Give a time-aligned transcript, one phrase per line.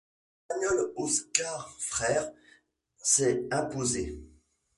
[0.49, 2.31] L'Espagnol Óscar Freire
[3.03, 4.19] s'est imposé.